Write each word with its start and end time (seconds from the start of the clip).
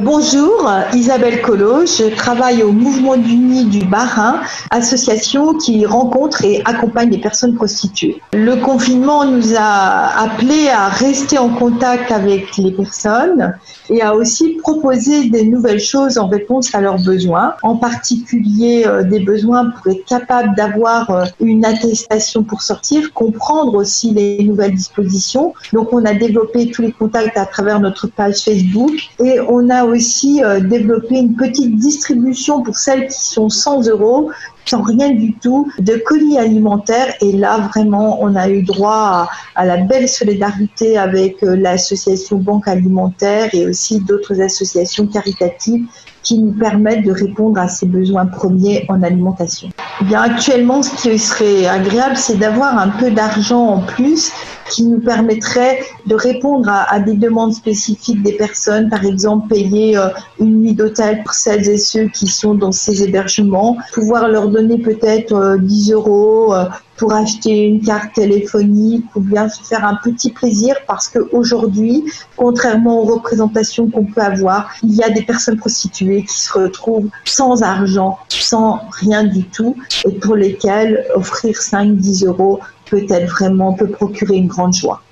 Bonjour, 0.00 0.68
Isabelle 0.92 1.40
Collot, 1.40 1.86
je 1.86 2.12
travaille 2.16 2.64
au 2.64 2.72
Mouvement 2.72 3.16
d'Uni 3.16 3.66
du 3.66 3.86
Barin, 3.86 4.40
association 4.70 5.54
qui 5.54 5.86
rencontre 5.86 6.44
et 6.44 6.62
accompagne 6.64 7.10
les 7.10 7.20
personnes 7.20 7.54
prostituées. 7.54 8.20
Le 8.32 8.56
confinement 8.56 9.24
nous 9.24 9.54
a 9.56 10.20
appelé 10.20 10.68
à 10.68 10.88
rester 10.88 11.38
en 11.38 11.50
contact 11.50 12.10
avec 12.10 12.56
les 12.56 12.72
personnes 12.72 13.54
et 13.88 14.02
à 14.02 14.16
aussi 14.16 14.54
proposer 14.54 15.28
des 15.28 15.44
nouvelles 15.44 15.78
choses 15.78 16.18
en 16.18 16.26
réponse 16.26 16.74
à 16.74 16.80
leurs 16.80 16.98
besoins, 16.98 17.54
en 17.62 17.76
particulier 17.76 18.84
euh, 18.86 19.04
des 19.04 19.20
besoins 19.20 19.70
pour 19.70 19.92
être 19.92 20.04
capable 20.06 20.56
d'avoir 20.56 21.10
euh, 21.10 21.24
une 21.38 21.64
attestation 21.64 22.42
pour 22.42 22.62
sortir, 22.62 23.12
comprendre 23.12 23.74
aussi 23.74 24.10
les 24.10 24.42
nouvelles 24.42 24.74
dispositions. 24.74 25.54
Donc 25.72 25.92
on 25.92 26.04
a 26.04 26.14
développé 26.14 26.70
tous 26.70 26.82
les 26.82 26.92
contacts 26.92 27.36
à 27.36 27.46
travers 27.46 27.78
notre 27.78 28.08
page 28.08 28.38
Facebook 28.38 28.94
et 29.22 29.38
on 29.40 29.70
a 29.70 29.83
aussi 29.86 30.42
euh, 30.42 30.60
développé 30.60 31.16
une 31.16 31.34
petite 31.34 31.76
distribution 31.76 32.62
pour 32.62 32.76
celles 32.76 33.08
qui 33.08 33.24
sont 33.24 33.48
100 33.48 33.88
euros 33.88 34.30
sans 34.66 34.82
rien 34.82 35.10
du 35.10 35.34
tout 35.34 35.70
de 35.78 35.96
colis 35.96 36.38
alimentaires. 36.38 37.14
Et 37.20 37.32
là, 37.32 37.68
vraiment, 37.72 38.18
on 38.22 38.34
a 38.34 38.48
eu 38.48 38.62
droit 38.62 39.28
à, 39.54 39.64
la 39.64 39.78
belle 39.78 40.08
solidarité 40.08 40.98
avec 40.98 41.42
euh, 41.42 41.56
l'association 41.56 42.38
Banque 42.38 42.68
Alimentaire 42.68 43.50
et 43.52 43.66
aussi 43.66 44.00
d'autres 44.00 44.40
associations 44.40 45.06
caritatives 45.06 45.86
qui 46.22 46.38
nous 46.38 46.52
permettent 46.52 47.04
de 47.04 47.12
répondre 47.12 47.60
à 47.60 47.68
ces 47.68 47.86
besoins 47.86 48.26
premiers 48.26 48.86
en 48.88 49.02
alimentation. 49.02 49.68
Eh 50.00 50.04
bien, 50.04 50.22
actuellement, 50.22 50.82
ce 50.82 50.90
qui 50.96 51.18
serait 51.18 51.66
agréable, 51.66 52.16
c'est 52.16 52.38
d'avoir 52.38 52.78
un 52.78 52.88
peu 52.88 53.10
d'argent 53.10 53.66
en 53.66 53.80
plus 53.80 54.32
qui 54.70 54.84
nous 54.84 55.00
permettrait 55.00 55.80
de 56.06 56.14
répondre 56.14 56.68
à, 56.70 56.98
des 56.98 57.14
demandes 57.14 57.52
spécifiques 57.52 58.22
des 58.22 58.32
personnes, 58.32 58.88
par 58.88 59.04
exemple 59.04 59.48
payer 59.48 59.96
euh, 59.96 60.08
une 60.40 60.60
nuit 60.60 60.74
d'hôtel 60.74 61.22
pour 61.22 61.34
celles 61.34 61.68
et 61.68 61.76
ceux 61.76 62.08
qui 62.08 62.26
sont 62.26 62.54
dans 62.54 62.72
ces 62.72 63.02
hébergements, 63.02 63.76
pouvoir 63.92 64.28
leur 64.28 64.48
donner 64.54 64.78
peut-être 64.78 65.58
10 65.58 65.90
euh, 65.90 65.94
euros 65.94 66.54
euh, 66.54 66.64
pour 66.96 67.12
acheter 67.12 67.64
une 67.64 67.82
carte 67.82 68.14
téléphonique 68.14 69.04
ou 69.16 69.20
bien 69.20 69.48
se 69.48 69.62
faire 69.62 69.84
un 69.84 69.96
petit 70.02 70.30
plaisir 70.30 70.76
parce 70.86 71.08
qu'aujourd'hui, 71.08 72.04
contrairement 72.36 73.00
aux 73.00 73.04
représentations 73.04 73.90
qu'on 73.90 74.04
peut 74.04 74.20
avoir, 74.20 74.70
il 74.82 74.94
y 74.94 75.02
a 75.02 75.10
des 75.10 75.22
personnes 75.22 75.56
prostituées 75.56 76.24
qui 76.24 76.38
se 76.38 76.52
retrouvent 76.52 77.08
sans 77.24 77.62
argent, 77.62 78.18
sans 78.28 78.80
rien 79.00 79.24
du 79.24 79.44
tout 79.44 79.76
et 80.06 80.12
pour 80.12 80.36
lesquelles 80.36 81.04
offrir 81.14 81.56
5-10 81.56 82.26
euros 82.26 82.60
peut-être 82.90 83.30
vraiment 83.30 83.72
peut 83.72 83.88
procurer 83.88 84.36
une 84.36 84.48
grande 84.48 84.74
joie. 84.74 85.02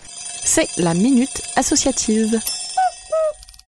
C'est 0.45 0.69
la 0.77 0.95
minute 0.95 1.43
associative. 1.57 2.39